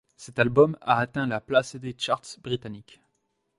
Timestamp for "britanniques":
2.41-3.03